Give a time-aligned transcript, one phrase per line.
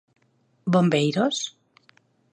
[0.73, 1.37] ¿Bombeiros?